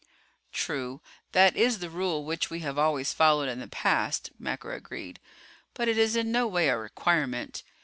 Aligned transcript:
"True, 0.51 0.99
that 1.31 1.55
is 1.55 1.77
the 1.77 1.87
rule 1.87 2.25
which 2.25 2.49
we 2.49 2.61
have 2.61 2.79
always 2.79 3.13
followed 3.13 3.47
in 3.49 3.59
the 3.59 3.67
past," 3.67 4.31
Macker 4.39 4.73
agreed, 4.73 5.19
"but 5.75 5.87
it 5.87 5.95
is 5.95 6.15
in 6.15 6.31
no 6.31 6.47
way 6.47 6.69
a 6.69 6.77
requirement. 6.79 7.61